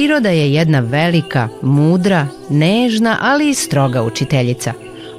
Priroda 0.00 0.28
je 0.28 0.52
jedna 0.52 0.80
velika, 0.80 1.48
mudra, 1.62 2.26
nežna, 2.50 3.18
ali 3.20 3.50
i 3.50 3.54
stroga 3.54 4.02
učiteljica. 4.02 4.72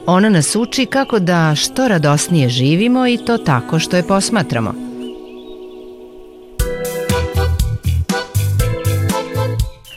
Ona 0.05 0.29
nas 0.29 0.55
uči 0.55 0.85
kako 0.85 1.19
da 1.19 1.55
što 1.55 1.87
radosnije 1.87 2.49
živimo 2.49 3.07
i 3.07 3.17
to 3.17 3.37
tako 3.37 3.79
što 3.79 3.97
je 3.97 4.07
posmatramo. 4.07 4.73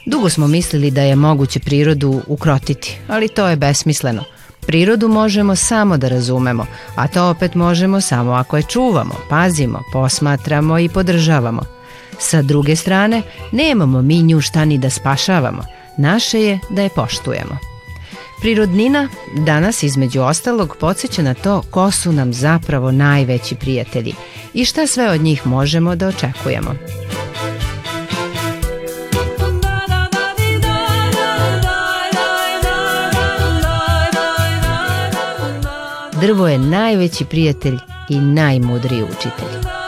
Dugo 0.06 0.30
smo 0.30 0.46
mislili 0.46 0.90
da 0.90 1.02
je 1.02 1.16
moguće 1.16 1.60
prirodu 1.60 2.20
ukrotiti, 2.26 2.98
ali 3.08 3.28
to 3.28 3.48
je 3.48 3.56
besmisleno. 3.56 4.24
Prirodu 4.66 5.08
možemo 5.08 5.56
samo 5.56 5.96
da 5.96 6.08
razumemo, 6.08 6.66
a 6.96 7.08
to 7.08 7.30
opet 7.30 7.54
možemo 7.54 8.00
samo 8.00 8.32
ako 8.32 8.56
je 8.56 8.62
čuvamo, 8.62 9.14
pazimo, 9.30 9.80
posmatramo 9.92 10.78
i 10.78 10.88
podržavamo. 10.88 11.83
Sa 12.18 12.42
druge 12.42 12.76
strane, 12.76 13.22
nemamo 13.52 14.02
mi 14.02 14.22
nju 14.22 14.40
šta 14.40 14.64
ni 14.64 14.78
da 14.78 14.90
spašavamo, 14.90 15.62
naše 15.96 16.40
je 16.40 16.58
da 16.70 16.82
je 16.82 16.88
poštujemo. 16.88 17.58
Prirodnina 18.40 19.08
danas 19.36 19.82
između 19.82 20.22
ostalog 20.22 20.76
podsjeća 20.80 21.22
na 21.22 21.34
to 21.34 21.62
ko 21.70 21.90
su 21.90 22.12
nam 22.12 22.32
zapravo 22.32 22.92
najveći 22.92 23.54
prijatelji 23.54 24.14
i 24.54 24.64
šta 24.64 24.86
sve 24.86 25.10
od 25.10 25.20
njih 25.20 25.46
možemo 25.46 25.96
da 25.96 26.08
očekujemo. 26.08 26.74
Drvo 36.20 36.48
je 36.48 36.58
najveći 36.58 37.24
prijatelj 37.24 37.78
i 38.08 38.20
najmudriji 38.20 39.02
učitelj. 39.02 39.83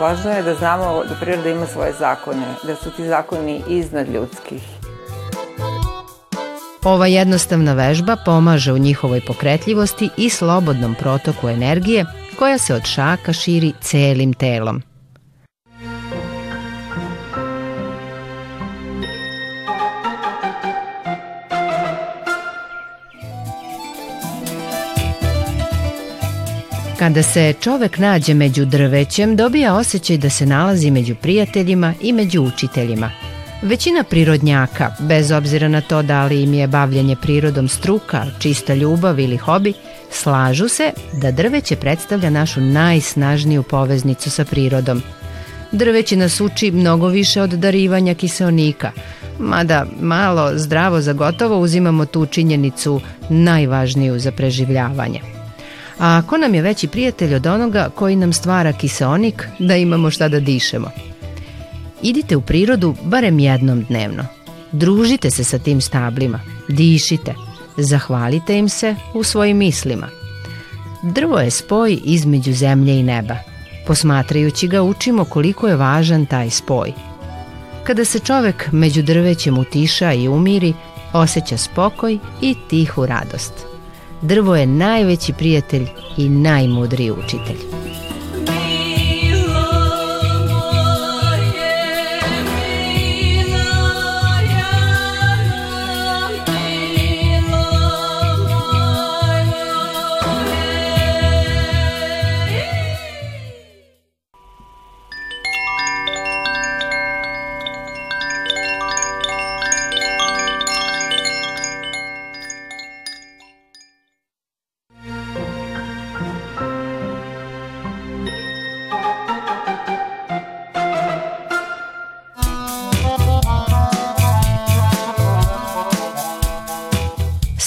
Važno 0.00 0.30
je 0.30 0.42
da 0.42 0.54
znamo 0.54 1.04
da 1.08 1.14
priroda 1.20 1.50
ima 1.50 1.66
svoje 1.66 1.92
zakone, 1.92 2.46
da 2.62 2.76
su 2.76 2.90
ti 2.90 3.06
zakoni 3.06 3.62
iznad 3.68 4.08
ljudskih. 4.08 4.62
Ova 6.84 7.06
jednostavna 7.06 7.72
vežba 7.72 8.16
pomaže 8.24 8.72
u 8.72 8.78
njihovoj 8.78 9.20
pokretljivosti 9.26 10.10
i 10.16 10.30
slobodnom 10.30 10.94
protoku 10.94 11.48
energije 11.48 12.04
koja 12.38 12.58
se 12.58 12.74
od 12.74 12.84
šaka 12.84 13.32
širi 13.32 13.72
celim 13.80 14.32
telom. 14.32 14.82
Kada 26.98 27.22
se 27.22 27.54
čovek 27.60 27.98
nađe 27.98 28.34
među 28.34 28.64
drvećem, 28.64 29.36
dobija 29.36 29.74
osjećaj 29.74 30.16
da 30.18 30.30
se 30.30 30.46
nalazi 30.46 30.90
među 30.90 31.14
prijateljima 31.14 31.94
i 32.00 32.12
među 32.12 32.42
učiteljima. 32.42 33.10
Većina 33.62 34.02
prirodnjaka, 34.02 34.90
bez 35.00 35.30
obzira 35.30 35.68
na 35.68 35.80
to 35.80 36.02
da 36.02 36.24
li 36.24 36.42
im 36.42 36.54
je 36.54 36.66
bavljanje 36.66 37.16
prirodom 37.16 37.68
struka, 37.68 38.26
čista 38.38 38.74
ljubav 38.74 39.20
ili 39.20 39.36
hobi, 39.36 39.72
slažu 40.10 40.68
se 40.68 40.92
da 41.12 41.30
drveće 41.30 41.76
predstavlja 41.76 42.30
našu 42.30 42.60
najsnažniju 42.60 43.62
poveznicu 43.62 44.30
sa 44.30 44.44
prirodom. 44.44 45.02
Drveće 45.72 46.16
nas 46.16 46.40
uči 46.40 46.70
mnogo 46.70 47.08
više 47.08 47.42
od 47.42 47.50
darivanja 47.50 48.14
kiseonika, 48.14 48.92
mada 49.38 49.86
malo 50.00 50.50
zdravo 50.54 51.00
za 51.00 51.12
gotovo 51.12 51.58
uzimamo 51.58 52.06
tu 52.06 52.26
činjenicu 52.26 53.00
najvažniju 53.28 54.18
za 54.18 54.32
preživljavanje. 54.32 55.33
A 55.98 56.22
ko 56.26 56.36
nam 56.36 56.54
je 56.54 56.62
veći 56.62 56.88
prijatelj 56.88 57.34
od 57.34 57.46
onoga 57.46 57.88
koji 57.94 58.16
nam 58.16 58.32
stvara 58.32 58.72
kiseonik 58.72 59.48
da 59.58 59.76
imamo 59.76 60.10
šta 60.10 60.28
da 60.28 60.40
dišemo? 60.40 60.90
Idite 62.02 62.36
u 62.36 62.40
prirodu 62.40 62.94
barem 63.02 63.38
jednom 63.38 63.84
dnevno. 63.84 64.26
Družite 64.72 65.30
se 65.30 65.44
sa 65.44 65.58
tim 65.58 65.80
stablima, 65.80 66.40
dišite, 66.68 67.34
zahvalite 67.76 68.58
im 68.58 68.68
se 68.68 68.96
u 69.14 69.22
svojim 69.22 69.56
mislima. 69.56 70.08
Drvo 71.02 71.38
je 71.38 71.50
spoj 71.50 71.98
između 72.04 72.52
zemlje 72.52 72.98
i 73.00 73.02
neba. 73.02 73.36
Posmatrajući 73.86 74.68
ga 74.68 74.82
učimo 74.82 75.24
koliko 75.24 75.68
je 75.68 75.76
važan 75.76 76.26
taj 76.26 76.50
spoj. 76.50 76.92
Kada 77.84 78.04
se 78.04 78.18
čovek 78.18 78.68
među 78.72 79.02
drvećem 79.02 79.58
utiša 79.58 80.12
i 80.12 80.28
umiri, 80.28 80.74
osjeća 81.12 81.56
spokoj 81.56 82.18
i 82.40 82.54
tihu 82.70 83.06
radost. 83.06 83.73
Drvo 84.24 84.56
je 84.56 84.66
najveći 84.66 85.32
prijatelj 85.32 85.86
i 86.16 86.28
najmudriji 86.28 87.10
učitelj. 87.10 87.83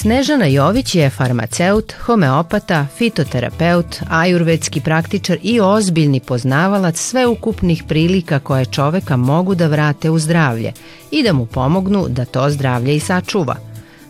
Snežana 0.07 0.45
Jović 0.45 0.95
je 0.95 1.09
farmaceut, 1.09 1.93
homeopata, 2.05 2.85
fitoterapeut, 2.97 3.97
ajurvedski 4.09 4.81
praktičar 4.81 5.37
i 5.41 5.59
ozbiljni 5.59 6.19
poznavalac 6.19 6.97
sveukupnih 6.97 7.83
prilika 7.87 8.39
koje 8.39 8.65
čoveka 8.65 9.17
mogu 9.17 9.55
da 9.55 9.67
vrate 9.67 10.09
u 10.09 10.19
zdravlje 10.19 10.73
i 11.11 11.23
da 11.23 11.33
mu 11.33 11.45
pomognu 11.45 12.05
da 12.09 12.25
to 12.25 12.49
zdravlje 12.49 12.95
i 12.95 12.99
sačuva. 12.99 13.55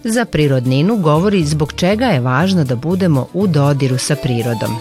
Za 0.03 0.25
prirodninu 0.25 0.97
govori 0.97 1.44
zbog 1.44 1.74
čega 1.74 2.06
je 2.06 2.19
važno 2.19 2.63
da 2.63 2.75
budemo 2.75 3.28
u 3.34 3.47
dodiru 3.47 3.97
sa 3.97 4.16
prirodom. 4.16 4.78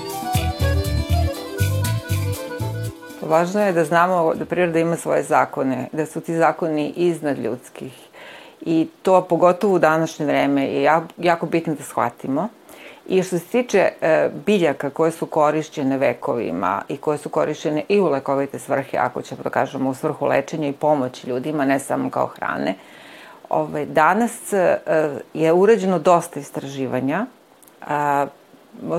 Važno 3.23 3.61
je 3.61 3.73
da 3.73 3.85
znamo 3.85 4.35
da 4.35 4.45
priroda 4.45 4.79
ima 4.79 4.97
svoje 4.97 5.23
zakone, 5.23 5.89
da 5.93 6.07
su 6.07 6.21
ti 6.21 6.37
zakoni 6.37 6.93
iznad 6.97 7.39
ljudskih 7.39 8.06
i 8.61 8.89
to 9.03 9.23
pogotovo 9.23 9.75
u 9.75 9.79
današnje 9.79 10.27
vreme 10.27 10.65
je 10.65 11.03
jako 11.17 11.47
bitno 11.47 11.75
da 11.75 11.83
shvatimo. 11.83 12.49
I 13.09 13.23
što 13.23 13.39
se 13.39 13.45
tiče 13.45 13.79
e, 14.01 14.31
biljaka 14.47 14.91
koje 14.91 15.11
su 15.11 15.27
korišćene 15.27 15.99
vekovima 15.99 16.83
i 16.89 16.97
koje 16.97 17.19
su 17.19 17.29
korišćene 17.29 17.83
i 17.89 18.01
u 18.01 18.09
lekovite 18.09 18.59
svrhe, 18.59 18.99
ako 18.99 19.23
ćemo 19.23 19.43
da 19.43 19.51
kažemo 19.51 19.91
u 19.91 19.95
svrhu 19.95 20.27
lečenja 20.27 20.69
i 20.69 20.73
pomoći 20.73 21.29
ljudima, 21.29 21.65
ne 21.65 21.79
samo 21.79 22.11
kao 22.11 22.27
hrane, 22.27 22.75
ovaj, 23.49 23.87
danas 23.87 24.53
e, 24.53 24.79
je 25.35 25.53
urađeno 25.53 25.99
dosta 25.99 26.41
istraživanja, 26.41 27.27
a, 27.87 28.27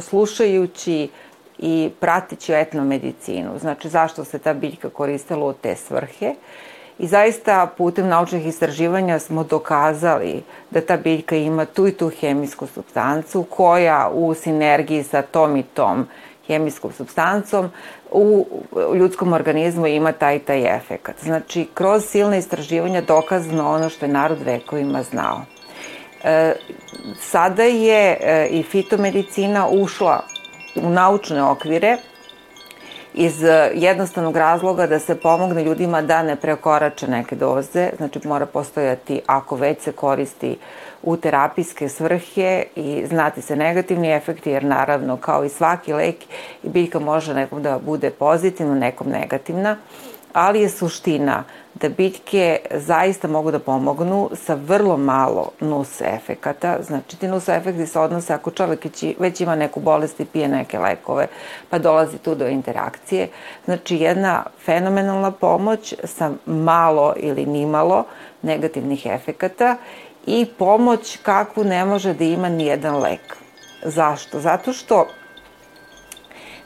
slušajući 0.01 1.09
i 1.57 1.89
pratići 1.99 2.53
etnomedicinu, 2.53 3.59
znači 3.59 3.89
zašto 3.89 4.23
se 4.23 4.39
ta 4.39 4.53
biljka 4.53 4.89
koristila 4.89 5.45
u 5.45 5.53
te 5.53 5.75
svrhe 5.75 6.35
I 6.99 7.07
zaista 7.07 7.67
putem 7.77 8.07
naučnih 8.07 8.47
istraživanja 8.47 9.19
smo 9.19 9.43
dokazali 9.43 10.43
da 10.71 10.81
ta 10.81 10.97
biljka 10.97 11.35
ima 11.35 11.65
tu 11.65 11.87
i 11.87 11.91
tu 11.91 12.11
hemijsku 12.19 12.67
substancu 12.67 13.43
koja 13.49 14.09
u 14.13 14.33
sinergiji 14.33 15.03
sa 15.03 15.21
tom 15.21 15.57
i 15.57 15.63
tom 15.63 16.07
hemijskom 16.47 16.91
substancom 16.91 17.69
u 18.11 18.47
ljudskom 18.95 19.33
organizmu 19.33 19.87
ima 19.87 20.11
taj 20.11 20.35
i 20.35 20.39
taj 20.39 20.75
efekat. 20.75 21.15
Znači, 21.23 21.67
kroz 21.73 22.05
silne 22.05 22.37
istraživanja 22.37 23.01
dokazano 23.01 23.71
ono 23.71 23.89
što 23.89 24.05
je 24.05 24.11
narod 24.11 24.37
vekovima 24.45 25.03
znao. 25.03 25.41
E, 26.23 26.53
sada 27.19 27.63
je 27.63 28.17
e, 28.21 28.47
i 28.51 28.63
fitomedicina 28.63 29.67
ušla 29.67 30.23
u 30.75 30.89
naučne 30.89 31.43
okvire 31.43 31.97
iz 33.17 33.43
e, 33.43 33.71
jednostavnog 33.73 34.37
razloga 34.37 34.87
da 34.87 34.99
se 34.99 35.15
pomogne 35.15 35.63
ljudima 35.63 36.01
da 36.01 36.23
ne 36.23 36.35
prekorače 36.35 37.07
neke 37.07 37.35
doze, 37.35 37.89
znači 37.97 38.27
mora 38.27 38.45
postojati 38.45 39.21
ako 39.25 39.55
već 39.55 39.81
se 39.81 39.91
koristi 39.91 40.57
u 41.03 41.17
terapijske 41.17 41.89
svrhe 41.89 42.63
i 42.75 43.05
znati 43.07 43.41
se 43.41 43.55
negativni 43.55 44.11
efekti, 44.11 44.51
jer 44.51 44.63
naravno 44.63 45.17
kao 45.17 45.45
i 45.45 45.49
svaki 45.49 45.93
lek 45.93 46.15
i 46.63 46.69
biljka 46.69 46.99
može 46.99 47.33
nekom 47.33 47.63
da 47.63 47.79
bude 47.79 48.09
pozitivno, 48.09 48.75
nekom 48.75 49.07
negativna, 49.09 49.77
ali 50.37 50.61
je 50.61 50.69
suština 50.69 51.43
da 51.73 51.89
biljke 51.89 52.59
zaista 52.71 53.27
mogu 53.27 53.51
da 53.51 53.59
pomognu 53.59 54.29
sa 54.33 54.53
vrlo 54.53 54.97
malo 54.97 55.49
nus 55.59 56.01
efekata. 56.01 56.77
Znači, 56.81 57.17
ti 57.17 57.27
nus 57.27 57.49
efekti 57.49 57.87
se 57.87 57.99
odnose 57.99 58.33
ako 58.33 58.51
čovek 58.51 58.85
već 59.19 59.41
ima 59.41 59.55
neku 59.55 59.79
bolest 59.79 60.19
i 60.19 60.25
pije 60.25 60.47
neke 60.47 60.79
lekove, 60.79 61.27
pa 61.69 61.79
dolazi 61.79 62.17
tu 62.17 62.35
do 62.35 62.47
interakcije. 62.47 63.27
Znači, 63.65 63.95
jedna 63.95 64.43
fenomenalna 64.65 65.31
pomoć 65.31 65.93
sa 66.03 66.31
malo 66.45 67.13
ili 67.17 67.45
nimalo 67.45 68.03
negativnih 68.41 69.05
efekata 69.05 69.75
i 70.25 70.45
pomoć 70.57 71.17
kakvu 71.23 71.63
ne 71.63 71.85
može 71.85 72.13
da 72.13 72.23
ima 72.23 72.49
ni 72.49 72.65
jedan 72.65 72.95
lek. 72.95 73.37
Zašto? 73.83 74.39
Zato 74.39 74.73
što 74.73 75.07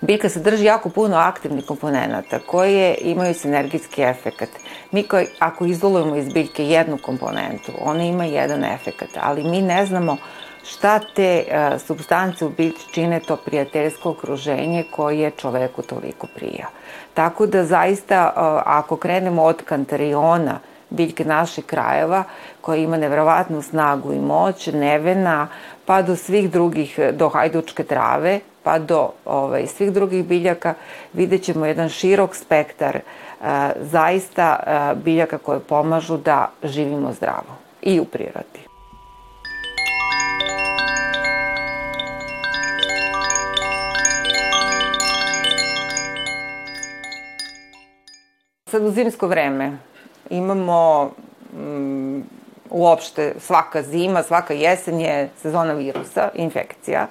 biljka 0.01 0.29
sadrži 0.29 0.65
jako 0.65 0.89
puno 0.89 1.17
aktivnih 1.17 1.65
komponenta 1.65 2.39
koje 2.39 2.95
imaju 3.01 3.33
sinergijski 3.33 4.01
efekat. 4.01 4.49
Mi 4.91 5.03
koji, 5.03 5.27
ako 5.39 5.65
izolujemo 5.65 6.15
iz 6.15 6.33
biljke 6.33 6.65
jednu 6.67 6.97
komponentu, 6.97 7.71
ona 7.81 8.03
ima 8.03 8.25
jedan 8.25 8.63
efekat, 8.63 9.09
ali 9.21 9.43
mi 9.43 9.61
ne 9.61 9.85
znamo 9.85 10.17
šta 10.63 10.99
te 11.15 11.43
uh, 11.45 11.81
substance 11.81 12.45
u 12.45 12.49
biljci 12.49 12.93
čine 12.93 13.19
to 13.19 13.35
prijateljsko 13.35 14.09
okruženje 14.09 14.83
koje 14.91 15.31
čoveku 15.31 15.81
toliko 15.81 16.27
prija. 16.35 16.67
Tako 17.13 17.45
da 17.45 17.65
zaista, 17.65 18.33
uh, 18.35 18.41
ako 18.65 18.95
krenemo 18.95 19.43
od 19.43 19.63
kantariona, 19.63 20.59
biljke 20.89 21.25
naših 21.25 21.65
krajeva, 21.65 22.23
koja 22.61 22.77
ima 22.77 22.97
nevrovatnu 22.97 23.61
snagu 23.61 24.13
i 24.13 24.19
moć, 24.19 24.67
nevena, 24.67 25.47
pa 25.85 26.01
do 26.01 26.15
svih 26.15 26.51
drugih, 26.51 26.99
do 27.13 27.29
hajdučke 27.29 27.83
trave, 27.83 28.39
pa 28.63 28.79
do 28.79 29.09
ovaj, 29.25 29.67
svih 29.67 29.91
drugih 29.91 30.25
biljaka, 30.25 30.73
vidjet 31.13 31.43
ćemo 31.43 31.65
jedan 31.65 31.89
širok 31.89 32.35
spektar 32.35 32.99
a, 33.41 33.69
e, 33.69 33.73
zaista 33.81 34.59
a, 34.65 34.91
e, 34.91 34.95
biljaka 34.95 35.37
koje 35.37 35.59
pomažu 35.59 36.17
da 36.17 36.51
živimo 36.63 37.13
zdravo 37.13 37.57
i 37.81 37.99
u 37.99 38.05
prirodi. 38.05 38.61
Sad 48.71 48.83
u 48.83 48.91
zimsko 48.91 49.27
vreme 49.27 49.77
imamo 50.29 51.11
mm, 51.53 52.21
uopšte 52.69 53.33
svaka 53.39 53.81
zima, 53.81 54.23
svaka 54.23 54.53
jesen 54.53 54.99
je 54.99 55.29
sezona 55.41 55.73
virusa, 55.73 56.29
infekcija 56.35 57.07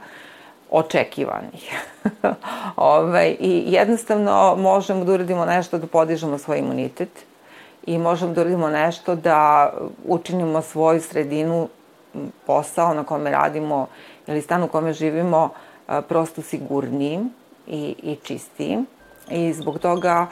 očekivanih. 0.71 1.83
Ovaj, 2.77 3.37
I 3.41 3.65
jednostavno 3.67 4.57
možemo 4.59 5.05
da 5.05 5.13
uradimo 5.13 5.45
nešto 5.45 5.79
da 5.79 5.87
podižemo 5.87 6.39
svoj 6.39 6.59
imunitet 6.59 7.25
i 7.87 7.99
možemo 7.99 8.35
da 8.35 8.41
uradimo 8.41 8.71
nešto 8.71 9.15
da 9.15 9.73
učinimo 10.07 10.63
svoju 10.63 11.01
sredinu, 11.01 11.69
posao 12.47 12.95
na 12.95 13.05
kome 13.05 13.31
radimo 13.31 13.87
ili 14.27 14.43
stan 14.43 14.63
u 14.63 14.69
kome 14.69 14.93
živimo 14.93 15.51
prosto 16.09 16.43
sigurnijim 16.43 17.31
i, 17.67 17.95
i 18.03 18.17
čistijim. 18.23 18.87
I 19.31 19.53
zbog 19.53 19.79
toga 19.79 20.27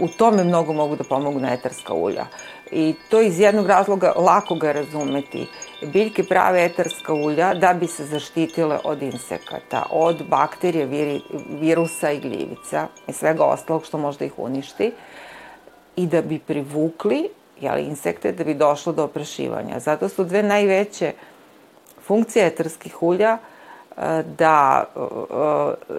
u 0.00 0.08
tome 0.08 0.44
mnogo 0.44 0.72
mogu 0.72 0.96
da 0.96 1.04
pomogu 1.04 1.40
etarska 1.52 1.94
ulja. 1.94 2.26
I 2.70 2.94
to 3.08 3.20
iz 3.20 3.40
jednog 3.40 3.66
razloga 3.66 4.12
lako 4.16 4.54
ga 4.54 4.72
razumeti. 4.72 5.46
Biljke 5.82 6.24
prave 6.24 6.64
etarska 6.64 7.14
ulja 7.14 7.54
da 7.54 7.74
bi 7.74 7.86
se 7.86 8.04
zaštitile 8.04 8.78
od 8.84 9.02
insekata, 9.02 9.86
od 9.90 10.22
bakterije, 10.28 10.86
viri, 10.86 11.20
virusa 11.60 12.10
i 12.10 12.20
gljivica 12.20 12.86
i 13.06 13.12
svega 13.12 13.44
ostalog 13.44 13.84
što 13.86 13.98
može 13.98 14.18
da 14.18 14.24
ih 14.24 14.38
uništi 14.38 14.92
i 15.96 16.06
da 16.06 16.22
bi 16.22 16.38
privukli 16.38 17.28
jeli, 17.60 17.82
insekte 17.82 18.32
da 18.32 18.44
bi 18.44 18.54
došlo 18.54 18.92
do 18.92 19.04
oprašivanja. 19.04 19.78
Zato 19.80 20.08
su 20.08 20.24
dve 20.24 20.42
najveće 20.42 21.12
funkcije 22.06 22.46
etarskih 22.46 23.02
ulja 23.02 23.38
da 24.38 24.84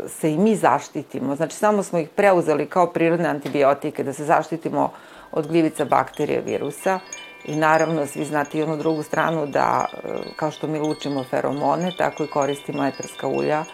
se 0.07 0.33
i 0.33 0.37
mi 0.37 0.55
zaštitimo. 0.55 1.35
Znači, 1.35 1.55
samo 1.55 1.83
smo 1.83 1.99
ih 1.99 2.09
preuzeli 2.09 2.65
kao 2.65 2.87
prirodne 2.87 3.29
antibiotike, 3.29 4.03
da 4.03 4.13
se 4.13 4.25
zaštitimo 4.25 4.91
od 5.31 5.47
gljivica, 5.47 5.85
bakterija, 5.85 6.41
virusa. 6.41 6.99
I 7.45 7.55
naravno, 7.55 8.05
svi 8.05 8.25
znate 8.25 8.57
i 8.57 8.63
onu 8.63 8.77
drugu 8.77 9.03
stranu 9.03 9.45
da, 9.45 9.85
e, 9.93 10.07
kao 10.35 10.51
što 10.51 10.67
mi 10.67 10.79
lučimo 10.79 11.23
feromone, 11.23 11.91
tako 11.97 12.23
i 12.23 12.27
koristimo 12.27 12.85
etarska 12.85 13.27
ulja 13.27 13.63
e, 13.63 13.65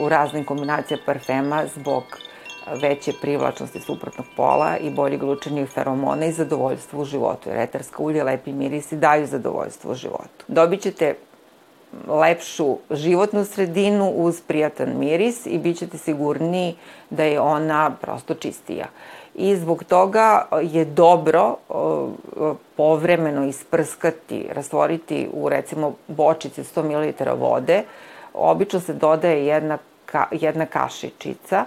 u 0.00 0.08
raznim 0.08 0.44
kombinacijama 0.44 1.02
parfema 1.06 1.66
zbog 1.74 2.02
veće 2.82 3.12
privlačnosti 3.20 3.80
suprotnog 3.80 4.26
pola 4.36 4.78
i 4.78 4.90
bolje 4.90 5.16
glučenje 5.16 5.66
feromona 5.66 6.26
i 6.26 6.32
zadovoljstvo 6.32 7.02
u 7.02 7.04
životu. 7.04 7.48
Jer 7.48 7.58
etarska 7.58 8.02
ulja, 8.02 8.24
lepi 8.24 8.52
mirisi 8.52 8.96
daju 8.96 9.26
zadovoljstvo 9.26 9.92
u 9.92 9.94
životu. 9.94 10.44
Dobit 10.48 10.80
ćete 10.80 11.14
lepšu 12.08 12.78
životnu 12.90 13.44
sredinu 13.44 14.10
uz 14.10 14.40
prijatan 14.40 14.98
miris 14.98 15.46
i 15.46 15.58
bit 15.58 15.78
ćete 15.78 15.98
sigurniji 15.98 16.74
da 17.10 17.24
je 17.24 17.40
ona 17.40 17.96
prosto 18.00 18.34
čistija 18.34 18.86
i 19.34 19.56
zbog 19.56 19.84
toga 19.84 20.46
je 20.62 20.84
dobro 20.84 21.56
povremeno 22.76 23.46
isprskati, 23.46 24.46
rastvoriti 24.52 25.28
u 25.32 25.48
recimo 25.48 25.94
bočici 26.08 26.62
100 26.62 26.82
ml 26.82 27.34
vode. 27.40 27.82
Obično 28.34 28.80
se 28.80 28.92
dodaje 28.92 29.46
jedna, 29.46 29.78
ka, 30.06 30.26
jedna 30.30 30.66
kašičica 30.66 31.64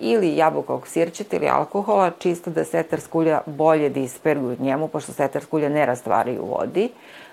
ili 0.00 0.36
jabukovog 0.36 0.88
sirćeta 0.88 1.36
ili 1.36 1.48
alkohola, 1.48 2.10
čisto 2.18 2.50
da 2.50 2.64
setarska 2.64 3.18
ulja 3.18 3.40
bolje 3.46 3.88
da 3.88 4.00
isperguju 4.00 4.56
njemu, 4.60 4.88
pošto 4.88 5.12
setarska 5.12 5.56
ulja 5.56 5.68
ne 5.68 5.86
rastvari 5.86 6.38
u 6.38 6.46
vodi 6.46 6.88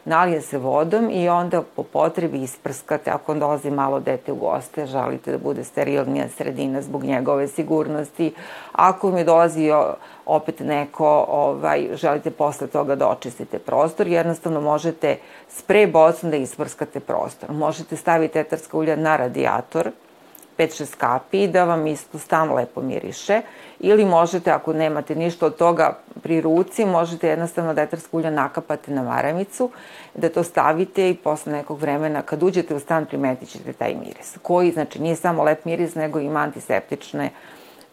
nalije 0.07 0.42
se 0.42 0.57
vodom 0.57 1.09
i 1.09 1.30
onda 1.30 1.62
po 1.75 1.83
potrebi 1.83 2.42
isprskate 2.42 3.12
ako 3.12 3.33
dolazi 3.33 3.71
malo 3.71 4.00
dete 4.00 4.31
u 4.31 4.36
goste, 4.36 4.86
žalite 4.86 5.31
da 5.31 5.38
bude 5.38 5.63
sterilnija 5.63 6.30
sredina 6.30 6.81
zbog 6.81 7.04
njegove 7.04 7.48
sigurnosti. 7.48 8.33
Ako 8.71 9.12
mi 9.12 9.24
dolazi 9.24 9.70
opet 10.25 10.60
neko, 10.60 11.25
ovaj, 11.29 11.88
želite 11.93 12.31
posle 12.31 12.67
toga 12.67 12.96
da 12.96 13.08
očistite 13.08 13.60
prostor, 13.60 14.08
jednostavno 14.08 14.62
možete 14.62 15.17
sprej 15.50 15.88
bocom 15.88 16.29
da 16.31 16.38
isprskate 16.38 17.00
prostor. 17.00 17.51
Možete 17.51 17.96
staviti 17.96 18.39
etarska 18.39 18.77
ulja 18.77 18.96
na 18.96 19.17
radijator, 19.17 19.91
5-6 20.57 20.95
kapi 20.97 21.47
da 21.47 21.63
vam 21.63 21.87
isto 21.87 22.19
stan 22.19 22.53
lepo 22.53 22.81
miriše. 22.81 23.41
Ili 23.79 24.05
možete, 24.05 24.51
ako 24.51 24.73
nemate 24.73 25.15
ništa 25.15 25.45
od 25.45 25.55
toga 25.55 25.97
pri 26.23 26.41
ruci, 26.41 26.85
možete 26.85 27.27
jednostavno 27.27 27.73
detarsko 27.73 28.17
ulje 28.17 28.31
nakapati 28.31 28.91
na 28.91 29.03
maramicu, 29.03 29.69
da 30.15 30.29
to 30.29 30.43
stavite 30.43 31.09
i 31.09 31.15
posle 31.15 31.51
nekog 31.51 31.79
vremena, 31.79 32.21
kad 32.21 32.43
uđete 32.43 32.75
u 32.75 32.79
stan, 32.79 33.05
primetit 33.05 33.49
ćete 33.49 33.73
taj 33.73 33.95
miris. 33.95 34.37
Koji, 34.41 34.71
znači, 34.71 35.01
nije 35.01 35.15
samo 35.15 35.43
lep 35.43 35.65
miris, 35.65 35.95
nego 35.95 36.19
ima 36.19 36.39
antiseptične 36.39 37.29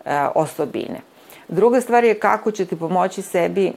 e, 0.04 0.26
osobine. 0.34 1.00
Druga 1.48 1.80
stvar 1.80 2.04
je 2.04 2.18
kako 2.18 2.50
ćete 2.50 2.76
pomoći 2.76 3.22
sebi 3.22 3.72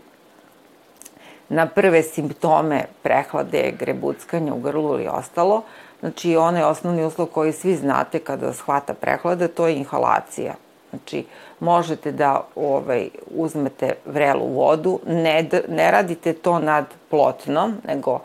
na 1.49 1.65
prve 1.65 2.03
simptome 2.03 2.85
prehlade, 3.03 3.73
grebuckanja 3.79 4.53
u 4.53 4.59
grlu 4.59 4.93
ili 4.93 5.07
ostalo, 5.07 5.63
Znači, 5.99 6.35
onaj 6.35 6.63
osnovni 6.63 7.05
uslov 7.05 7.27
koji 7.27 7.51
svi 7.51 7.75
znate 7.75 8.19
kada 8.19 8.53
shvata 8.53 8.93
prehlada, 8.93 9.47
to 9.47 9.67
je 9.67 9.75
inhalacija. 9.75 10.53
Znači, 10.89 11.25
možete 11.59 12.11
da 12.11 12.41
ovaj, 12.55 13.09
uzmete 13.35 13.93
vrelu 14.05 14.47
vodu, 14.47 14.99
ne, 15.07 15.49
ne 15.67 15.91
radite 15.91 16.33
to 16.33 16.59
nad 16.59 16.85
plotnom, 17.09 17.77
nego 17.87 18.19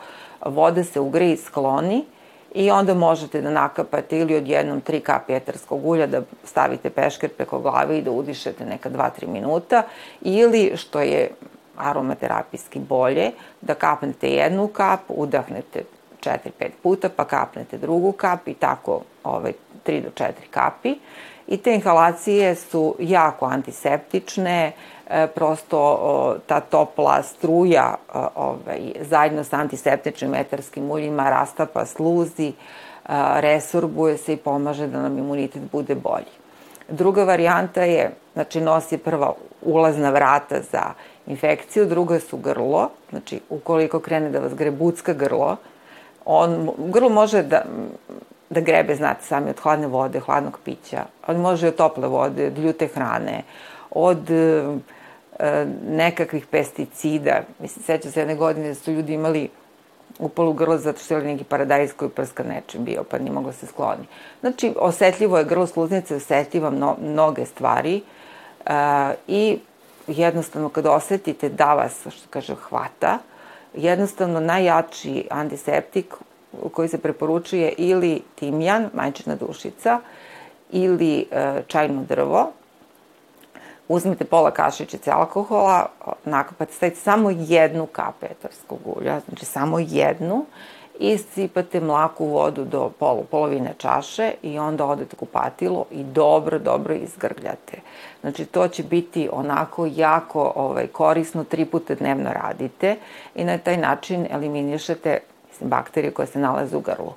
voda 0.44 0.84
se 0.84 1.00
ugre 1.00 1.30
i 1.30 1.36
skloni 1.36 2.04
i 2.54 2.70
onda 2.70 2.94
možete 2.94 3.40
da 3.40 3.50
nakapate 3.50 4.18
ili 4.18 4.36
odjednom 4.36 4.80
tri 4.80 5.00
kapi 5.00 5.32
etarskog 5.32 5.86
ulja 5.86 6.06
da 6.06 6.22
stavite 6.44 6.90
pešker 6.90 7.30
preko 7.30 7.58
glave 7.58 7.98
i 7.98 8.02
da 8.02 8.10
udišete 8.10 8.66
neka 8.66 8.90
2-3 8.90 9.26
minuta 9.26 9.82
ili 10.20 10.72
što 10.76 11.00
je 11.00 11.30
aromaterapijski 11.76 12.78
bolje, 12.78 13.30
da 13.60 13.74
kapnete 13.74 14.28
jednu 14.28 14.68
kap, 14.68 15.00
udahnete 15.08 15.82
4-5 16.22 16.70
puta, 16.82 17.08
pa 17.08 17.24
kapnete 17.24 17.78
drugu 17.78 18.12
kap 18.12 18.48
i 18.48 18.54
tako 18.54 19.00
ovaj, 19.24 19.52
3 19.86 20.02
do 20.02 20.10
4 20.10 20.32
kapi. 20.50 20.94
I 21.46 21.56
te 21.56 21.74
inhalacije 21.74 22.54
su 22.54 22.94
jako 22.98 23.46
antiseptične, 23.46 24.72
e, 25.10 25.26
prosto 25.26 25.78
o, 25.78 26.36
ta 26.46 26.60
topla 26.60 27.22
struja 27.22 27.94
o, 28.14 28.28
ovaj, 28.34 28.80
zajedno 29.00 29.44
sa 29.44 29.56
antiseptičnim 29.56 30.34
etarskim 30.34 30.90
uljima 30.90 31.30
rastapa 31.30 31.86
sluzi, 31.86 32.52
a, 33.06 33.40
resorbuje 33.40 34.16
se 34.16 34.32
i 34.32 34.36
pomaže 34.36 34.86
da 34.86 35.02
nam 35.02 35.18
imunitet 35.18 35.62
bude 35.72 35.94
bolji. 35.94 36.32
Druga 36.88 37.24
varijanta 37.24 37.82
je, 37.82 38.10
znači 38.32 38.60
nos 38.60 38.92
je 38.92 38.98
prva 38.98 39.34
ulazna 39.62 40.10
vrata 40.10 40.60
za 40.72 40.82
infekciju, 41.26 41.86
druga 41.86 42.20
su 42.20 42.36
grlo, 42.36 42.90
znači 43.10 43.40
ukoliko 43.50 44.00
krene 44.00 44.30
da 44.30 44.40
vas 44.40 44.54
grebucka 44.54 45.12
grlo, 45.12 45.56
on, 46.24 46.70
grlo 46.78 47.08
može 47.08 47.42
da, 47.42 47.62
da 48.50 48.60
grebe, 48.60 48.94
znate 48.94 49.24
sami, 49.24 49.50
od 49.50 49.60
hladne 49.60 49.86
vode, 49.86 50.20
hladnog 50.20 50.58
pića, 50.64 51.04
ali 51.26 51.38
može 51.38 51.68
od 51.68 51.76
tople 51.76 52.08
vode, 52.08 52.46
od 52.46 52.58
ljute 52.58 52.86
hrane, 52.86 53.42
od 53.90 54.30
e, 54.30 55.66
nekakvih 55.88 56.46
pesticida. 56.46 57.40
Mislim, 57.58 57.84
seća 57.84 58.10
se 58.10 58.20
jedne 58.20 58.34
godine 58.34 58.68
da 58.68 58.74
su 58.74 58.92
ljudi 58.92 59.12
imali 59.12 59.48
upalo 60.18 60.52
grlo 60.52 60.78
zato 60.78 60.98
što 60.98 61.16
je 61.16 61.24
neki 61.24 61.44
paradajz 61.44 61.92
koji 61.96 62.10
prska 62.10 62.42
nečim 62.42 62.84
bio, 62.84 63.04
pa 63.10 63.18
nije 63.18 63.32
moglo 63.32 63.52
se 63.52 63.66
skloni. 63.66 64.06
Znači, 64.40 64.74
osetljivo 64.76 65.38
je 65.38 65.44
grlo 65.44 65.66
sluznice, 65.66 66.16
osetljiva 66.16 66.70
mno, 66.70 66.96
mnoge 67.02 67.46
stvari 67.46 68.02
uh, 68.66 68.72
i 69.28 69.58
jednostavno 70.06 70.68
kad 70.68 70.86
osetite 70.86 71.48
da 71.48 71.74
vas, 71.74 72.06
što 72.10 72.28
kaže, 72.30 72.54
hvata, 72.54 73.18
jednostavno 73.74 74.40
najjači 74.40 75.26
antiseptik 75.30 76.14
koji 76.72 76.88
se 76.88 76.98
preporučuje 76.98 77.72
ili 77.76 78.22
timjan, 78.34 78.90
majčina 78.94 79.36
dušica, 79.36 80.00
ili 80.70 81.26
uh, 81.30 81.66
čajno 81.66 82.02
drvo, 82.08 82.52
uzmite 83.88 84.24
pola 84.24 84.50
kašičice 84.50 85.10
alkohola, 85.10 85.86
nakapate, 86.24 86.72
stavite 86.72 87.00
samo 87.00 87.30
jednu 87.30 87.86
kap 87.86 88.22
etarskog 88.22 88.78
ulja, 88.84 89.20
znači 89.28 89.44
samo 89.44 89.78
jednu, 89.78 90.44
i 91.02 91.18
sipate 91.18 91.80
mlaku 91.80 92.26
vodu 92.26 92.64
do 92.64 92.90
polu, 92.98 93.24
polovine 93.30 93.74
čaše 93.78 94.32
i 94.42 94.58
onda 94.58 94.84
odete 94.84 95.16
kupatilo 95.16 95.84
i 95.90 96.04
dobro, 96.04 96.58
dobro 96.58 96.94
izgrgljate. 96.94 97.80
Znači 98.20 98.44
to 98.44 98.68
će 98.68 98.82
biti 98.82 99.28
onako 99.32 99.88
jako 99.96 100.52
ovaj, 100.56 100.86
korisno, 100.86 101.44
tri 101.44 101.64
puta 101.64 101.94
dnevno 101.94 102.30
radite 102.32 102.96
i 103.34 103.44
na 103.44 103.58
taj 103.58 103.76
način 103.76 104.26
eliminišete 104.30 105.18
mislim, 105.48 105.70
bakterije 105.70 106.10
koje 106.10 106.26
se 106.26 106.38
nalaze 106.38 106.76
u 106.76 106.80
grlu. 106.80 107.12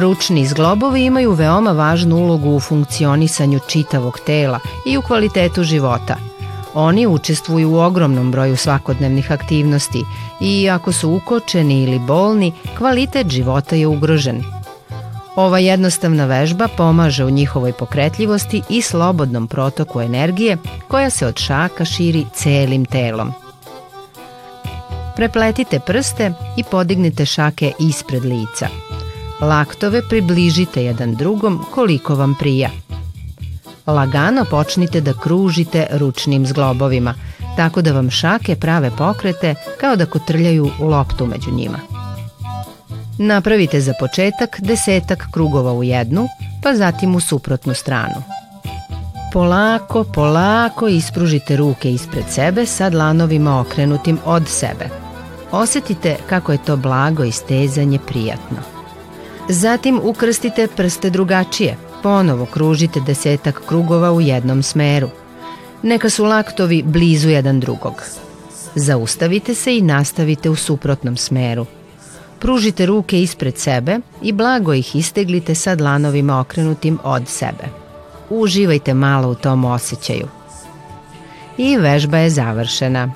Ručni 0.00 0.46
zglobovi 0.46 1.04
imaju 1.04 1.32
veoma 1.32 1.72
važnu 1.72 2.16
ulogu 2.16 2.50
u 2.50 2.60
funkcionisanju 2.60 3.58
čitavog 3.68 4.18
tela 4.26 4.60
i 4.86 4.96
u 4.98 5.02
kvalitetu 5.02 5.62
života. 5.62 6.16
Oni 6.74 7.06
učestvuju 7.06 7.70
u 7.70 7.78
ogromnom 7.78 8.30
broju 8.30 8.56
svakodnevnih 8.56 9.32
aktivnosti 9.32 10.04
i 10.40 10.70
ako 10.70 10.92
su 10.92 11.10
ukočeni 11.10 11.82
ili 11.82 11.98
bolni, 11.98 12.52
kvalitet 12.78 13.28
života 13.28 13.76
je 13.76 13.86
ugrožen. 13.86 14.42
Ova 15.36 15.58
jednostavna 15.58 16.24
vežba 16.24 16.68
pomaže 16.76 17.24
u 17.24 17.30
njihovoj 17.30 17.72
pokretljivosti 17.72 18.62
i 18.68 18.82
slobodnom 18.82 19.48
protoku 19.48 20.00
energije 20.00 20.56
koja 20.88 21.10
se 21.10 21.26
od 21.26 21.38
šaka 21.38 21.84
širi 21.84 22.26
celim 22.34 22.84
telom. 22.84 23.32
Prepletite 25.16 25.80
prste 25.80 26.32
i 26.56 26.64
podignite 26.64 27.26
šake 27.26 27.72
ispred 27.78 28.24
lica– 28.24 28.68
Laktove 29.40 30.02
približite 30.08 30.84
jedan 30.84 31.14
drugom 31.14 31.64
koliko 31.74 32.14
vam 32.14 32.34
prija. 32.38 32.70
Lagano 33.86 34.44
počnite 34.44 35.00
da 35.00 35.12
kružite 35.12 35.86
ručnim 35.90 36.46
zglobovima, 36.46 37.14
tako 37.56 37.82
da 37.82 37.92
vam 37.92 38.10
šake 38.10 38.56
prave 38.56 38.90
pokrete 38.98 39.54
kao 39.80 39.96
da 39.96 40.06
kotrljaju 40.06 40.70
loptu 40.80 41.26
među 41.26 41.50
njima. 41.50 41.78
Napravite 43.18 43.80
za 43.80 43.92
početak 44.00 44.60
desetak 44.60 45.26
krugova 45.32 45.72
u 45.72 45.84
jednu, 45.84 46.28
pa 46.62 46.74
zatim 46.74 47.14
u 47.14 47.20
suprotnu 47.20 47.74
stranu. 47.74 48.22
Polako, 49.32 50.04
polako 50.04 50.88
ispružite 50.88 51.56
ruke 51.56 51.92
ispred 51.92 52.24
sebe 52.28 52.66
sa 52.66 52.90
dlanovima 52.90 53.60
okrenutim 53.60 54.18
od 54.24 54.48
sebe. 54.48 54.88
Osetite 55.52 56.16
kako 56.28 56.52
je 56.52 56.64
to 56.64 56.76
blago 56.76 57.24
i 57.24 57.32
stezanje 57.32 57.98
prijatno. 57.98 58.79
Zatim 59.52 60.00
ukrstite 60.02 60.68
prste 60.76 61.10
drugačije. 61.10 61.76
Ponovo 62.02 62.46
kružite 62.46 63.00
desetak 63.00 63.62
krugova 63.66 64.12
u 64.12 64.20
jednom 64.20 64.62
smeru. 64.62 65.08
Neka 65.82 66.10
su 66.10 66.24
laktovi 66.24 66.82
blizu 66.82 67.28
jedan 67.28 67.60
drugog. 67.60 68.02
Zaustavite 68.74 69.54
se 69.54 69.76
i 69.76 69.80
nastavite 69.82 70.50
u 70.50 70.56
suprotnom 70.56 71.16
smeru. 71.16 71.66
Pružite 72.38 72.86
ruke 72.86 73.22
ispred 73.22 73.58
sebe 73.58 73.98
i 74.22 74.32
blago 74.32 74.74
ih 74.74 74.96
isteglite 74.96 75.54
sa 75.54 75.74
dlanovima 75.74 76.40
okrenutim 76.40 76.98
od 77.04 77.28
sebe. 77.28 77.64
Uživajte 78.30 78.94
malo 78.94 79.28
u 79.28 79.34
tom 79.34 79.64
osjećaju. 79.64 80.28
I 81.58 81.76
vežba 81.76 82.18
je 82.18 82.30
završena. 82.30 83.12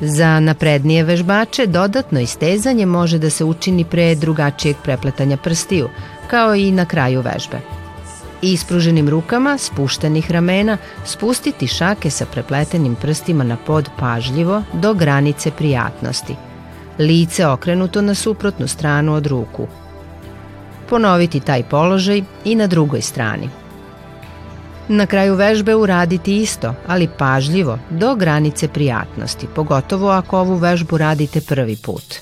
Za 0.00 0.40
naprednije 0.40 1.04
vežbače 1.04 1.66
dodatno 1.66 2.20
istezanje 2.20 2.86
može 2.86 3.18
da 3.18 3.30
se 3.30 3.44
učini 3.44 3.84
pre 3.84 4.14
drugačijeg 4.14 4.76
prepletanja 4.82 5.36
prstiju, 5.36 5.88
kao 6.30 6.54
i 6.54 6.70
na 6.72 6.84
kraju 6.84 7.20
vežbe. 7.20 7.60
Ispruženim 8.42 9.08
rukama, 9.08 9.58
spuštenih 9.58 10.30
ramena, 10.30 10.76
spustiti 11.04 11.66
šake 11.66 12.10
sa 12.10 12.26
prepletenim 12.26 12.94
prstima 12.94 13.44
na 13.44 13.56
pod 13.66 13.90
pažljivo 13.98 14.62
do 14.72 14.94
granice 14.94 15.50
prijatnosti. 15.50 16.36
Lice 16.98 17.46
okrenuto 17.46 18.02
na 18.02 18.14
suprotnu 18.14 18.68
stranu 18.68 19.14
od 19.14 19.26
ruku. 19.26 19.66
Ponoviti 20.88 21.40
taj 21.40 21.62
položaj 21.62 22.22
i 22.44 22.54
na 22.54 22.66
drugoj 22.66 23.00
strani. 23.00 23.50
Na 24.88 25.06
kraju 25.06 25.34
vežbe 25.34 25.74
uraditi 25.74 26.36
isto, 26.42 26.74
ali 26.86 27.08
pažljivo, 27.18 27.78
do 27.90 28.14
granice 28.14 28.68
prijatnosti, 28.68 29.46
pogotovo 29.54 30.10
ako 30.10 30.38
ovu 30.38 30.54
vežbu 30.54 30.98
radite 30.98 31.40
prvi 31.40 31.76
put. 31.76 32.14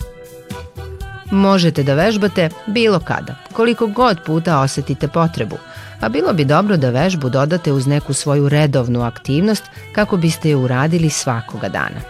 Možete 1.31 1.83
da 1.83 1.95
vežbate 1.95 2.49
bilo 2.67 3.01
kada, 3.01 3.35
koliko 3.53 3.87
god 3.87 4.19
puta 4.27 4.61
osetite 4.61 5.09
potrebu, 5.09 5.57
a 6.01 6.09
bilo 6.09 6.33
bi 6.33 6.45
dobro 6.45 6.77
da 6.77 6.91
vežbu 6.91 7.29
dodate 7.29 7.73
uz 7.73 7.87
neku 7.87 8.13
svoju 8.13 8.49
redovnu 8.49 9.03
aktivnost 9.03 9.65
kako 9.93 10.17
biste 10.17 10.49
je 10.49 10.57
uradili 10.57 11.11
svakoga 11.11 11.69
dana. 11.69 12.01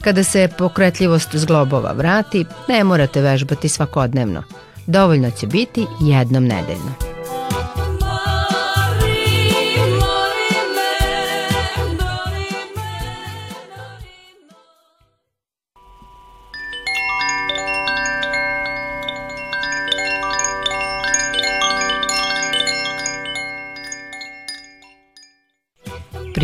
Kada 0.00 0.24
se 0.24 0.48
pokretljivost 0.58 1.36
zglobova 1.36 1.92
vrati, 1.92 2.44
ne 2.68 2.84
morate 2.84 3.20
vežbati 3.20 3.68
svakodnevno. 3.68 4.42
Dovoljno 4.86 5.30
će 5.30 5.46
biti 5.46 5.86
jednom 6.00 6.44
nedeljno. 6.44 7.05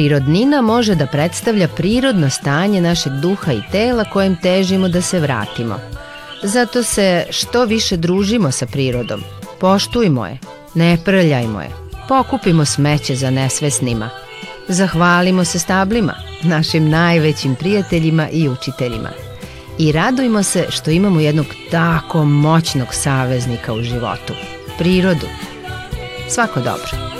Prirodnina 0.03 0.61
može 0.63 0.95
da 0.95 1.07
predstavlja 1.07 1.69
prirodno 1.69 2.31
stanje 2.31 2.81
našeg 2.81 3.13
duha 3.13 3.53
i 3.53 3.63
tela 3.73 4.05
kojem 4.05 4.37
težimo 4.37 4.89
da 4.89 5.03
se 5.03 5.21
vratimo. 5.21 5.79
Zato 6.43 6.83
se 6.83 7.27
što 7.31 7.65
više 7.65 7.97
družimo 7.97 8.51
sa 8.51 8.67
prirodom, 8.67 9.23
poštujmo 9.61 10.27
je, 10.27 10.39
ne 10.75 10.99
prljajmo 11.05 11.61
je, 11.61 11.69
pokupimo 12.09 12.65
smeće 12.65 13.17
za 13.17 13.31
nesvesnima, 13.31 14.11
zahvalimo 14.69 15.45
se 15.45 15.59
stablima, 15.59 16.15
našim 16.43 16.89
najvećim 16.89 17.55
prijateljima 17.55 18.29
i 18.33 18.49
učiteljima 18.49 19.11
i 19.79 19.93
radujmo 19.93 20.43
se 20.43 20.67
što 20.71 20.91
imamo 20.91 21.21
jednog 21.21 21.47
tako 21.71 22.25
moćnog 22.25 22.89
saveznika 22.95 23.73
u 23.73 23.83
životu, 23.83 24.33
prirodu. 24.79 25.27
Svako 26.29 26.61
dobro. 26.61 27.12